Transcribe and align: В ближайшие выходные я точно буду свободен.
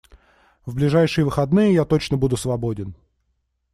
В 0.65 0.73
ближайшие 0.73 1.23
выходные 1.25 1.75
я 1.75 1.85
точно 1.85 2.17
буду 2.17 2.35
свободен. 2.35 2.95